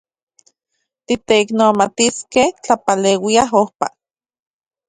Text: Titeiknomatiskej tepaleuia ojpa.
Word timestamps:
Titeiknomatiskej 1.05 2.49
tepaleuia 2.63 3.43
ojpa. 3.61 3.87